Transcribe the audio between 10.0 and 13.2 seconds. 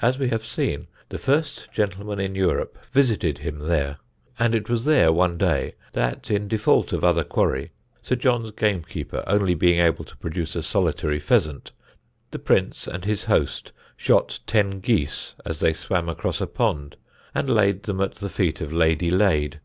to produce a solitary pheasant, the Prince and